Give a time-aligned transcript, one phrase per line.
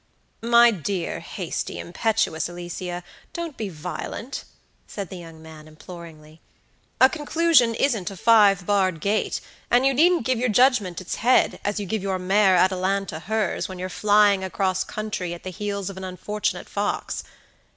[0.41, 3.03] "My dear, hasty, impetuous Alicia,
[3.33, 4.45] don't be violent,"
[4.87, 6.41] said the young man imploringly.
[6.99, 11.59] "A conclusion isn't a five barred gate; and you needn't give your judgment its head,
[11.63, 15.91] as you give your mare Atalanta hers, when you're flying across country at the heels
[15.91, 17.23] of an unfortunate fox.